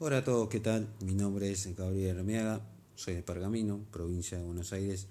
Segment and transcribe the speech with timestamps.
[0.00, 0.88] Hola a todos, ¿qué tal?
[1.04, 2.60] Mi nombre es Gabriel Armiaga,
[2.96, 5.06] soy de Pergamino, provincia de Buenos Aires,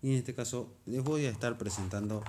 [0.00, 2.22] y en este caso les voy a estar presentando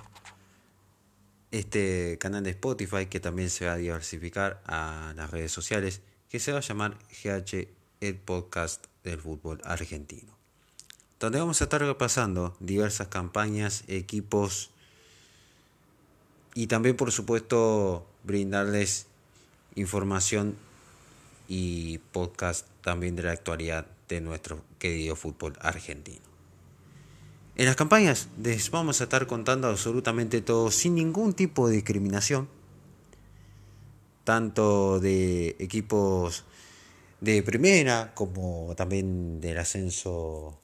[1.52, 6.40] este canal de Spotify que también se va a diversificar a las redes sociales, que
[6.40, 7.68] se va a llamar GH
[8.00, 10.36] el podcast del fútbol argentino,
[11.20, 14.72] donde vamos a estar repasando diversas campañas, equipos
[16.54, 19.06] y también por supuesto brindarles
[19.76, 20.56] información
[21.48, 26.24] y podcast también de la actualidad de nuestro querido fútbol argentino.
[27.56, 32.48] En las campañas les vamos a estar contando absolutamente todo sin ningún tipo de discriminación,
[34.24, 36.44] tanto de equipos
[37.20, 40.60] de primera como también del ascenso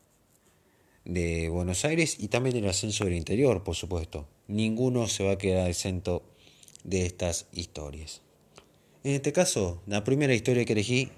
[1.05, 4.27] de Buenos Aires y también del ascenso del interior, por supuesto.
[4.49, 6.23] Ninguno se va a quedar exento
[6.85, 8.21] de estas historias.
[9.03, 11.11] En este caso, la primera historia que elegí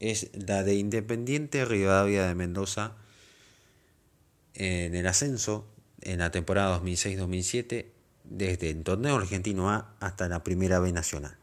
[0.00, 2.92] es la de Independiente Rivadavia de Mendoza
[4.54, 5.66] en el ascenso
[6.02, 7.86] en la temporada 2006-2007
[8.24, 11.36] desde el torneo argentino A hasta la primera B nacional.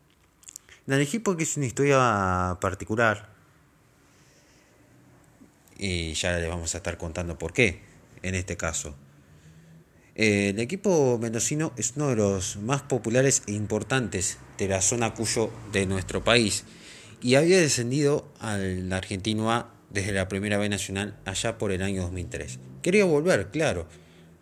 [0.86, 3.30] La elegí porque es una historia particular
[5.78, 7.82] y ya les vamos a estar contando por qué
[8.22, 8.96] en este caso.
[10.20, 15.50] El equipo mendocino es uno de los más populares e importantes de la zona Cuyo
[15.72, 16.66] de nuestro país
[17.22, 22.02] y había descendido al Argentino A desde la Primera B Nacional allá por el año
[22.02, 22.60] 2003.
[22.82, 23.88] Quería volver, claro,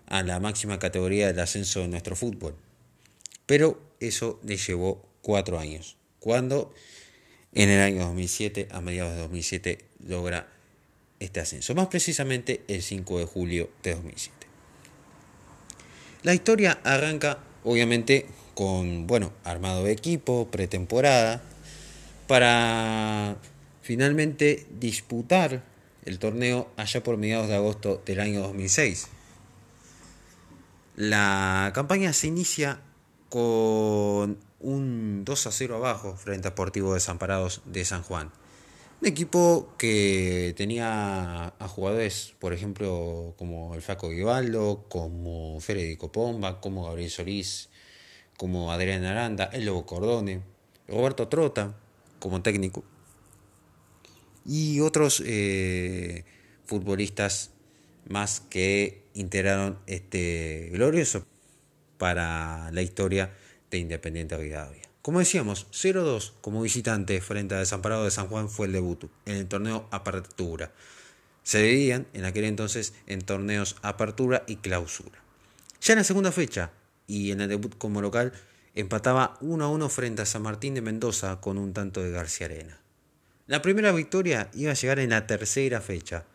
[0.07, 2.55] a la máxima categoría del ascenso de nuestro fútbol,
[3.45, 6.73] pero eso le llevó cuatro años, cuando
[7.53, 10.51] en el año 2007, a mediados de 2007, logra
[11.19, 14.36] este ascenso, más precisamente el 5 de julio de 2007.
[16.23, 21.41] La historia arranca obviamente con, bueno, armado de equipo, pretemporada,
[22.27, 23.37] para
[23.81, 25.63] finalmente disputar
[26.05, 29.07] el torneo allá por mediados de agosto del año 2006.
[30.95, 32.79] La campaña se inicia
[33.29, 38.31] con un 2 a 0 abajo frente a Sportivo Desamparados de San Juan.
[38.99, 46.59] Un equipo que tenía a jugadores, por ejemplo, como el Flaco Guivaldo, como Federico Pomba,
[46.59, 47.69] como Gabriel Solís,
[48.37, 50.41] como Adrián Aranda, el Lobo Cordone,
[50.87, 51.77] Roberto Trota
[52.19, 52.83] como técnico
[54.47, 56.23] y otros eh,
[56.65, 57.51] futbolistas
[58.07, 61.25] más que integraron este glorioso
[61.97, 63.33] para la historia
[63.69, 64.86] de Independiente Rivadavia.
[65.07, 69.37] Como decíamos, 0-2 como visitante frente a Desamparado de San Juan fue el debut en
[69.37, 70.73] el torneo Apertura.
[71.43, 75.23] Se dividían en aquel entonces en torneos Apertura y Clausura.
[75.79, 76.71] Ya en la segunda fecha
[77.07, 78.33] y en el debut como local
[78.75, 82.77] empataba 1-1 frente a San Martín de Mendoza con un tanto de García Arena.
[83.45, 86.25] La primera victoria iba a llegar en la tercera fecha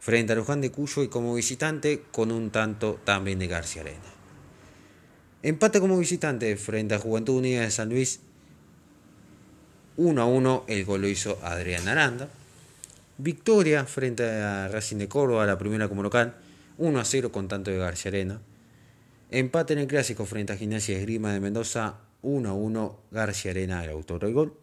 [0.00, 4.21] frente a Luján de Cuyo y como visitante con un tanto también de García Arena.
[5.44, 8.20] Empate como visitante frente a Juventud Unida de San Luis.
[9.96, 12.28] 1 a 1, el gol lo hizo Adrián Aranda.
[13.18, 16.36] Victoria frente a Racing de Córdoba, la primera como local.
[16.78, 18.40] 1 a 0 con tanto de García Arena.
[19.32, 21.96] Empate en el clásico frente a Gimnasia Esgrima de Mendoza.
[22.22, 24.56] 1 a 1, García Arena, el autor del gol.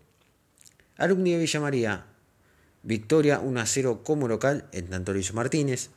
[0.96, 2.06] Alumni de Villa María.
[2.84, 5.90] Victoria 1 a 0 como local, en tanto lo hizo Martínez.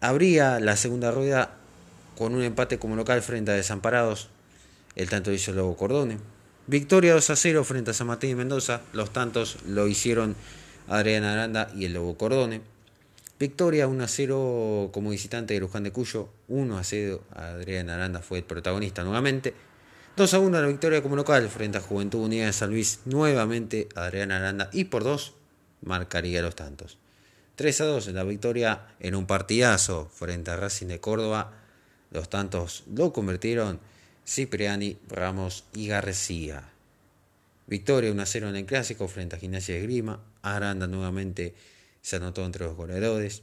[0.00, 1.60] Abría la segunda rueda
[2.16, 4.28] con un empate como local frente a Desamparados,
[4.96, 6.18] el tanto hizo Lobo Cordone.
[6.66, 10.34] Victoria 2 a 0 frente a San Martín y Mendoza, los tantos lo hicieron
[10.88, 12.60] Adrián Aranda y el Lobo Cordone.
[13.38, 18.20] Victoria 1 a 0 como visitante de Luján de Cuyo, 1 a 0 Adrián Aranda
[18.20, 19.54] fue el protagonista nuevamente.
[20.16, 23.90] 2 a 1 la victoria como local frente a Juventud Unida de San Luis, nuevamente
[23.94, 25.34] Adrián Aranda y por 2
[25.82, 26.96] marcaría los tantos.
[27.56, 31.52] 3 a 2 la victoria en un partidazo frente a Racing de Córdoba,
[32.10, 33.80] los tantos lo convirtieron
[34.26, 36.70] Cipriani, Ramos y García.
[37.66, 40.20] Victoria 1-0 en el clásico frente a Gimnasia de Grima.
[40.42, 41.54] Aranda nuevamente
[42.00, 43.42] se anotó entre los goleadores.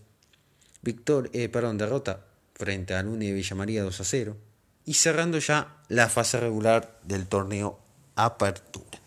[0.81, 4.37] Victor, eh, perdón, derrota frente a Luni de Villa María 2 0.
[4.85, 7.79] Y cerrando ya la fase regular del torneo
[8.15, 8.99] Apertura.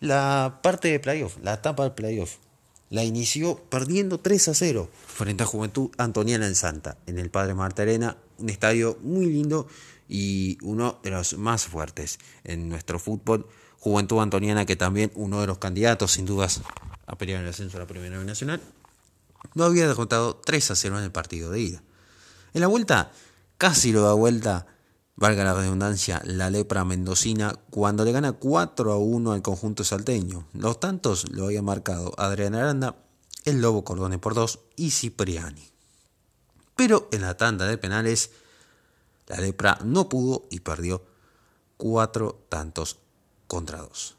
[0.00, 2.47] La parte de playoff, la etapa del playoff, la
[2.90, 7.82] inició perdiendo 3 a 0 frente a Juventud Antoniana en Santa, en el Padre Marta
[7.82, 9.68] Arena, un estadio muy lindo
[10.08, 13.46] y uno de los más fuertes en nuestro fútbol.
[13.78, 16.62] Juventud Antoniana, que también uno de los candidatos, sin dudas,
[17.06, 18.60] a pelear el ascenso a la Primera Nacional,
[19.54, 21.82] no había derrotado 3 a 0 en el partido de ida.
[22.54, 23.12] En la vuelta,
[23.56, 24.66] casi lo da vuelta
[25.18, 30.46] valga la redundancia, la lepra mendocina cuando le gana 4 a 1 al conjunto salteño.
[30.52, 32.94] Los tantos lo había marcado Adrián Aranda,
[33.44, 35.68] el Lobo Cordone por 2 y Cipriani.
[36.76, 38.30] Pero en la tanda de penales,
[39.26, 41.02] la lepra no pudo y perdió
[41.78, 42.98] 4 tantos
[43.48, 44.14] contra 2.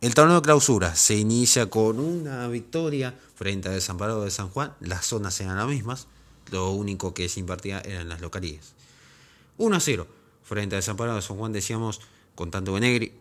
[0.00, 4.74] El torneo de clausura se inicia con una victoria frente a Desamparado de San Juan.
[4.78, 6.06] Las zonas eran las mismas,
[6.52, 8.74] lo único que se impartía eran las localías.
[9.62, 10.06] 1 a 0
[10.42, 12.00] frente a Desamparado de San Juan, decíamos,
[12.34, 13.12] con tanto Benegri.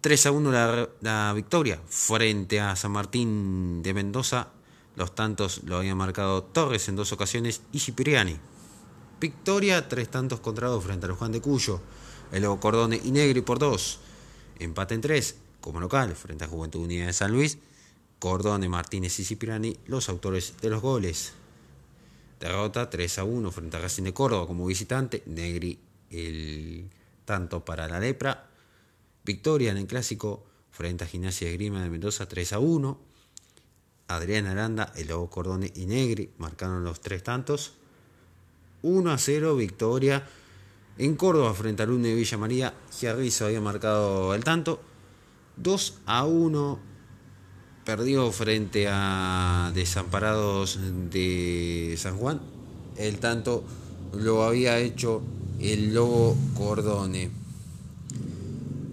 [0.00, 4.48] 3 a 1 la, victoria frente a San Martín de Mendoza.
[4.96, 8.36] Los tantos lo habían marcado Torres en dos ocasiones y Cipriani.
[9.20, 11.80] Victoria, tres tantos contra dos frente a los Juan de Cuyo.
[12.32, 14.00] El Lobo Cordone y Negri por dos.
[14.58, 17.58] Empate en tres, como local, frente a Juventud Unida de San Luis.
[18.18, 21.34] Cordone, Martínez y Cipriani, los autores de los goles.
[22.40, 25.22] Derrota 3 a 1 frente a Racing de Córdoba como visitante.
[25.26, 25.78] Negri
[26.10, 26.88] el
[27.24, 28.48] tanto para la lepra.
[29.24, 32.98] Victoria en el clásico frente a Gimnasia de Grima de Mendoza 3 a 1.
[34.08, 37.74] Adrián Aranda, el Lobo Cordone y Negri marcaron los tres tantos.
[38.82, 40.26] 1 a 0 victoria
[40.96, 42.74] en Córdoba frente a Lune de Villa María.
[42.90, 44.80] Giarrizo había marcado el tanto.
[45.56, 46.87] 2 a 1
[47.88, 50.78] perdió frente a Desamparados
[51.10, 52.38] de San Juan.
[52.98, 53.64] El tanto
[54.12, 55.22] lo había hecho
[55.58, 57.30] el Lobo Cordone.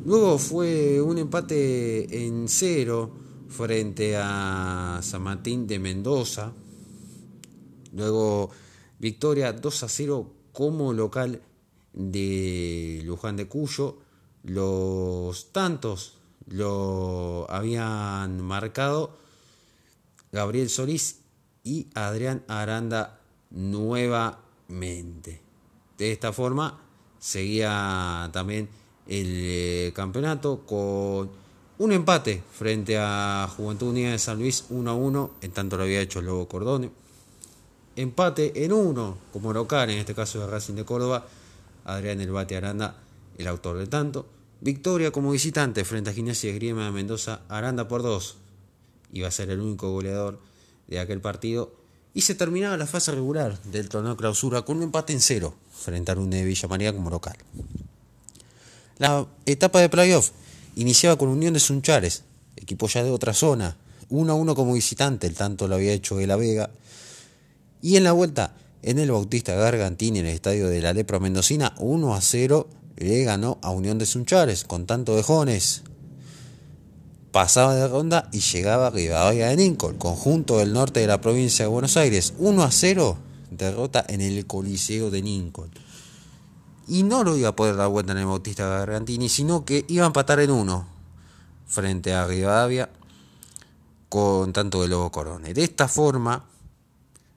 [0.05, 3.11] Luego fue un empate en cero
[3.49, 6.53] frente a San Martín de Mendoza.
[7.91, 8.49] Luego
[8.97, 11.41] victoria 2 a 0 como local
[11.91, 13.97] de Luján de Cuyo.
[14.43, 16.13] Los tantos
[16.47, 19.17] lo habían marcado
[20.31, 21.21] Gabriel Solís
[21.63, 23.19] y Adrián Aranda
[23.49, 25.41] nuevamente.
[25.97, 26.79] De esta forma
[27.19, 28.69] seguía también
[29.07, 31.29] el eh, campeonato con
[31.77, 35.83] un empate frente a Juventud Unida de San Luis 1 a 1, en tanto lo
[35.83, 36.89] había hecho el Lobo Cordone.
[37.95, 41.25] Empate en 1 como local, en este caso de Racing de Córdoba,
[41.85, 42.95] Adrián El Bate Aranda,
[43.37, 44.25] el autor del tanto.
[44.65, 48.35] Victoria como visitante frente a Gimnasia de Grima de Mendoza, Aranda por 2.
[49.13, 50.41] Iba a ser el único goleador
[50.87, 51.75] de aquel partido.
[52.15, 56.11] Y se terminaba la fase regular del torneo clausura con un empate en cero frente
[56.11, 57.37] a Lune de Villa María como local.
[58.97, 60.31] La etapa de playoff
[60.75, 62.23] iniciaba con Unión de Sunchares,
[62.55, 63.77] equipo ya de otra zona,
[64.09, 66.71] 1 a 1 como visitante, el tanto lo había hecho de La Vega.
[67.83, 71.75] Y en la vuelta, en el Bautista Gargantini, en el estadio de la Lepra Mendocina,
[71.77, 72.67] 1 a 0
[72.97, 75.83] le ganó a Unión de Sunchares con tanto de Jones.
[77.31, 81.65] Pasaba de ronda y llegaba a Rivadavia de Nincol, conjunto del norte de la provincia
[81.65, 82.33] de Buenos Aires.
[82.37, 83.17] 1 a 0,
[83.51, 85.69] derrota en el Coliseo de Nincol.
[86.87, 90.05] Y no lo iba a poder dar vuelta en el Bautista Gargantini, sino que iba
[90.05, 90.87] a empatar en uno
[91.67, 92.89] frente a Rivadavia
[94.07, 95.53] con tanto de Lobo Corone.
[95.53, 96.45] De esta forma,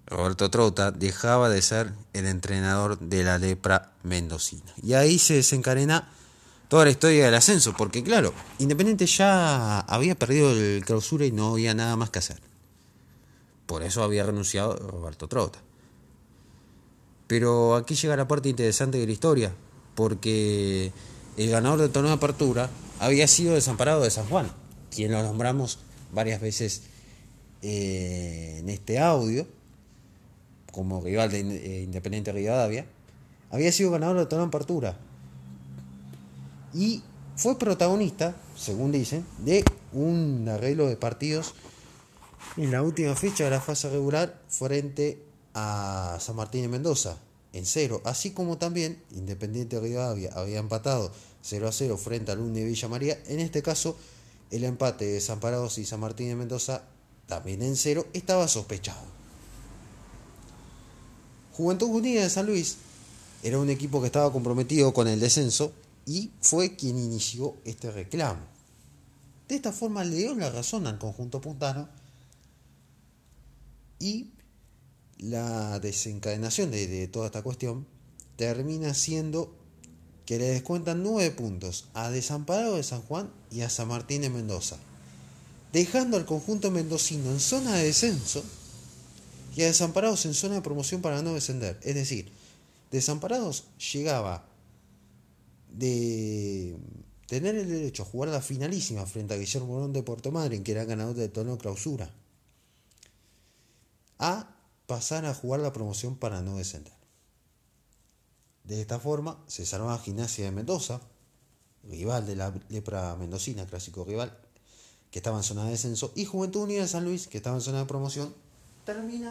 [0.08, 4.72] Roberto Trota dejaba de ser el entrenador de la lepra mendocina.
[4.82, 6.10] Y ahí se desencadena
[6.69, 11.52] toda la historia del ascenso, porque claro, Independiente ya había perdido el clausura y no
[11.52, 12.40] había nada más que hacer.
[13.66, 15.58] Por eso había renunciado Roberto Trota.
[17.26, 19.52] Pero aquí llega la parte interesante de la historia,
[19.94, 20.90] porque
[21.37, 24.50] el ganador del torneo de apertura había sido desamparado de San Juan,
[24.90, 25.80] quien lo nombramos
[26.14, 26.85] varias veces
[27.61, 29.47] eh, en este audio
[30.72, 32.87] como rival de eh, Independiente Rivadavia,
[33.50, 34.98] había sido ganador de toda la apertura.
[36.75, 37.02] Y
[37.37, 41.54] fue protagonista, según dicen, de un arreglo de partidos
[42.56, 45.22] en la última fecha de la fase regular frente
[45.54, 47.18] a San Martín de Mendoza
[47.52, 51.10] en cero, así como también Independiente Rivadavia había empatado
[51.42, 53.18] 0 a 0 frente al Lune de Villa María.
[53.26, 53.96] En este caso,
[54.50, 56.82] el empate de San Parados y San Martín de Mendoza,
[57.26, 59.17] también en cero, estaba sospechado.
[61.59, 62.77] Juventud Unida de San Luis
[63.43, 65.73] era un equipo que estaba comprometido con el descenso
[66.07, 68.38] y fue quien inició este reclamo.
[69.49, 71.88] De esta forma le dio la razón al conjunto puntano
[73.99, 74.31] y
[75.19, 77.88] la desencadenación de, toda esta cuestión
[78.37, 79.53] termina siendo
[80.27, 84.31] que le descuentan nueve puntos a Desamparado de San Juan y a San Martín de
[84.31, 84.77] Mendoza,
[85.73, 88.45] dejando al conjunto mendocino en zona de descenso
[89.59, 91.81] y a Desamparados en zona de promoción para no descender.
[91.83, 92.31] Es decir,
[92.93, 94.47] Desamparados llegaba
[95.69, 96.77] de
[97.27, 100.71] tener el derecho a jugar la finalísima frente a Guillermo Morón de Puerto Madryn, que
[100.71, 102.09] era ganador del torneo clausura,
[104.21, 104.55] a
[104.87, 106.93] pasar a jugar la promoción para no descender.
[108.62, 111.00] De esta forma se salvaba Gimnasia de Mendoza,
[111.83, 114.38] rival de la lepra mendocina, clásico rival,
[115.11, 117.62] que estaba en zona de descenso, y Juventud Unida de San Luis, que estaba en
[117.62, 118.33] zona de promoción,
[118.88, 119.30] termina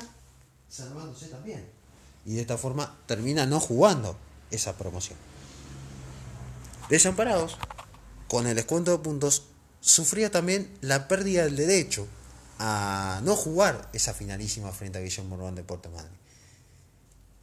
[0.69, 1.65] salvándose también.
[2.25, 4.15] Y de esta forma termina no jugando
[4.51, 5.17] esa promoción.
[6.89, 7.57] Desamparados,
[8.27, 9.47] con el descuento de puntos,
[9.81, 12.05] sufría también la pérdida del derecho
[12.59, 16.13] a no jugar esa finalísima frente a Guillermo Morón de Puerto Madre.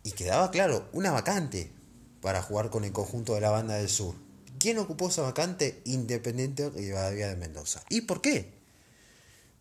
[0.04, 1.73] Y quedaba claro, una vacante
[2.21, 4.14] para jugar con el conjunto de la banda del sur.
[4.61, 5.83] ¿Quién ocupó esa vacante?
[5.85, 7.83] Independiente Rivadavia de Mendoza.
[7.88, 8.52] ¿Y por qué?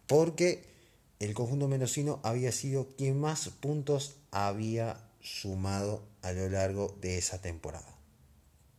[0.05, 0.72] Porque
[1.19, 7.39] el conjunto mendocino había sido quien más puntos había sumado a lo largo de esa
[7.39, 7.95] temporada.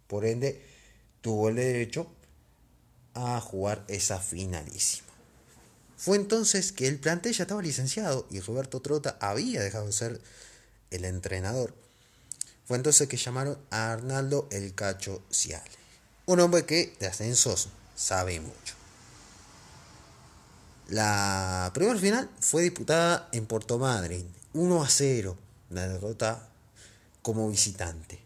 [0.07, 0.63] Por ende,
[1.21, 2.07] tuvo el derecho
[3.15, 5.09] a jugar esa finalísima.
[5.97, 10.21] Fue entonces que el plantel ya estaba licenciado y Roberto Trota había dejado de ser
[10.91, 11.75] el entrenador.
[12.67, 15.71] Fue entonces que llamaron a Arnaldo El Cacho Ciale,
[16.27, 18.84] un hombre que de ascensos sabe mucho.
[20.89, 25.37] La primera final fue disputada en Puerto Madryn, 1 a 0,
[25.71, 26.49] una derrota
[27.23, 28.21] como visitante.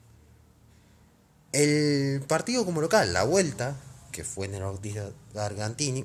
[1.53, 3.77] El partido como local, la vuelta,
[4.11, 4.97] que fue en el Ortiz
[5.33, 6.05] Gargantini,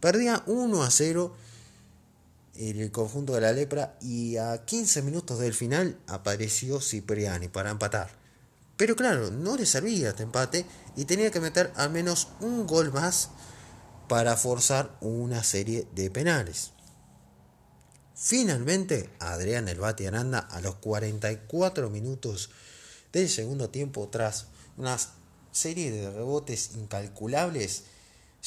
[0.00, 1.36] perdía 1 a 0
[2.56, 7.70] en el conjunto de la lepra y a 15 minutos del final apareció Cipriani para
[7.70, 8.10] empatar.
[8.76, 10.66] Pero claro, no le servía este empate
[10.96, 13.30] y tenía que meter al menos un gol más
[14.08, 16.72] para forzar una serie de penales.
[18.14, 22.50] Finalmente, Adrián El Bati Aranda a los 44 minutos
[23.12, 24.46] del segundo tiempo tras
[24.76, 24.96] una
[25.52, 27.84] serie de rebotes incalculables,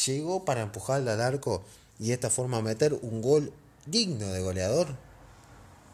[0.06, 1.64] llegó para empujarle al arco
[1.98, 3.52] y de esta forma meter un gol
[3.86, 4.88] digno de goleador,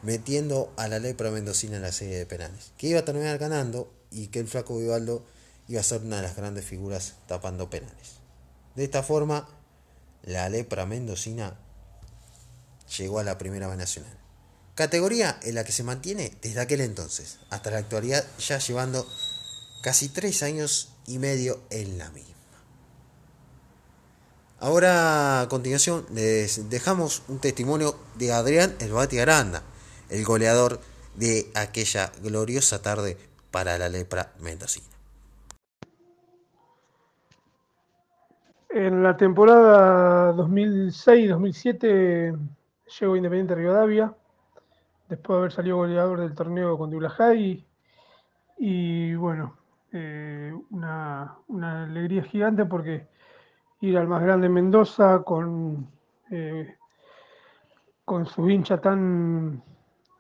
[0.02, 3.92] metiendo a la lepra mendocina en la serie de penales, que iba a terminar ganando
[4.12, 5.24] y que el flaco Vivaldo
[5.68, 8.20] iba a ser una de las grandes figuras tapando penales.
[8.76, 9.48] De esta forma,
[10.26, 11.58] la lepra mendocina
[12.98, 14.18] llegó a la primera B nacional.
[14.74, 19.08] Categoría en la que se mantiene desde aquel entonces hasta la actualidad, ya llevando
[19.82, 22.34] casi tres años y medio en la misma.
[24.60, 29.64] Ahora a continuación les dejamos un testimonio de Adrián El Bati Aranda,
[30.10, 30.82] el goleador
[31.16, 33.18] de aquella gloriosa tarde
[33.52, 34.95] para la lepra mendocina.
[38.76, 42.38] En la temporada 2006-2007
[43.00, 44.14] llegó Independiente Rivadavia,
[45.08, 47.66] después de haber salido goleador del torneo con Dulajay.
[48.58, 49.56] Y bueno,
[49.94, 53.08] eh, una, alegría gigante porque
[53.80, 55.90] ir al más grande Mendoza con,
[56.30, 56.76] eh,
[58.04, 59.64] con su hincha tan,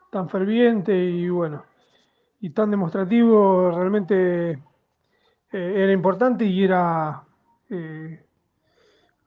[0.09, 1.65] tan ferviente y bueno,
[2.39, 4.59] y tan demostrativo, realmente eh,
[5.51, 7.21] era importante y era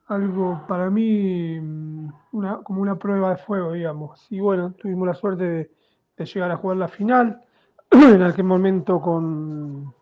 [0.09, 4.27] algo para mí mm, una, como una prueba de fuego, digamos.
[4.29, 7.41] Y bueno, tuvimos la suerte de, llegar a jugar la final,
[7.91, 9.93] en aquel momento con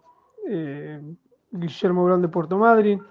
[0.49, 0.99] eh,
[1.51, 3.01] Guillermo Grande de Puerto Madryn,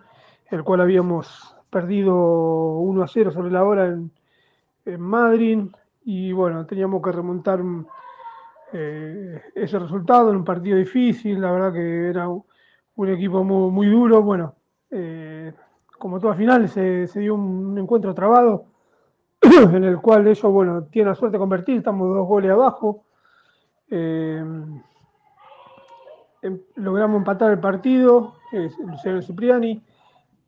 [0.51, 4.11] el cual habíamos perdido 1 a 0 sobre la hora en,
[4.85, 5.69] en Madrid
[6.05, 7.61] y bueno, teníamos que remontar
[8.73, 14.23] eh, ese resultado en un partido difícil, la verdad que era un, equipo muy, duro,
[14.23, 14.55] bueno,
[14.91, 15.53] eh,
[15.99, 18.67] como toda final se, dio un, encuentro trabado
[19.43, 23.05] en el cual ellos, bueno, tienen la suerte de convertir, estamos dos goles abajo.
[23.89, 24.83] Em,
[26.77, 29.83] logramos empatar el partido, Luciano Cipriani,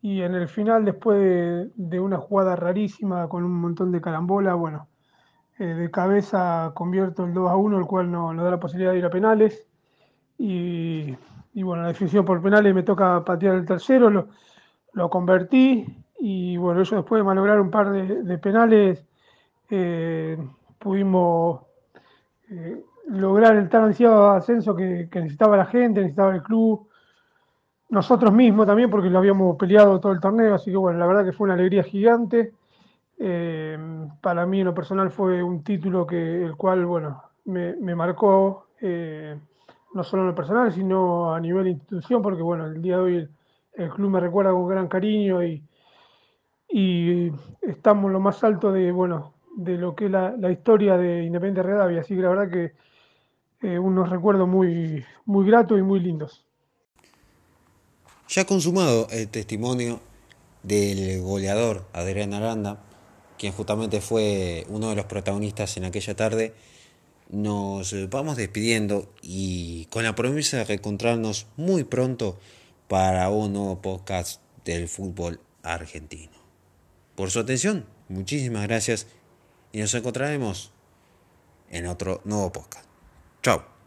[0.01, 4.87] y en el final, después de, una jugada rarísima con un montón de carambola, bueno,
[5.57, 8.93] eh, de cabeza convierto el 2 a 1, el cual nos no da la posibilidad
[8.93, 9.67] de ir a penales.
[10.37, 11.17] Y,
[11.53, 14.29] bueno, la definición por penales me toca patear el tercero,
[15.09, 15.85] convertí
[16.19, 19.05] y bueno, ellos después de malograr un par de, penales,
[19.69, 20.37] eh,
[20.77, 21.61] pudimos
[22.49, 26.87] eh, lograr el tan ansiado ascenso que, necesitaba la gente, necesitaba el club,
[27.89, 31.25] nosotros mismos también, porque lo habíamos peleado todo el torneo, así que bueno, la verdad
[31.25, 32.53] que fue una alegría gigante.
[33.17, 33.77] Eh,
[34.21, 38.67] para mí en lo personal fue un título que el cual, bueno, me, marcó
[39.93, 43.29] no solo en lo personal, sino a nivel institución, porque bueno, el día de hoy
[43.87, 45.63] club me recuerda con gran cariño y,
[46.69, 47.31] y
[47.61, 52.01] estamos lo más alto de, bueno, de lo que es la, historia de Independiente Redavia,
[52.01, 52.73] así que la verdad que
[53.61, 56.45] eh, unos recuerdos muy, muy gratos y muy lindos.
[58.29, 59.99] Ya consumado el testimonio
[60.63, 62.77] del goleador Adrián Aranda,
[63.37, 66.53] quien justamente fue uno de los protagonistas en aquella tarde,
[67.29, 72.37] nos vamos despidiendo y con la promesa de reencontrarnos muy pronto
[72.89, 76.33] para un nuevo podcast del fútbol argentino.
[77.15, 79.05] Por su atención, muchísimas gracias
[79.71, 80.73] y nos encontraremos
[81.69, 82.89] en otro nuevo podcast.
[83.43, 83.78] Chao.